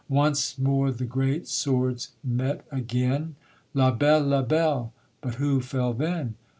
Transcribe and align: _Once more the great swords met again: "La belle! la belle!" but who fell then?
_Once 0.09 0.57
more 0.57 0.91
the 0.91 1.05
great 1.05 1.47
swords 1.47 2.13
met 2.23 2.65
again: 2.71 3.35
"La 3.75 3.91
belle! 3.91 4.23
la 4.23 4.41
belle!" 4.41 4.91
but 5.21 5.35
who 5.35 5.61
fell 5.61 5.93
then? 5.93 6.33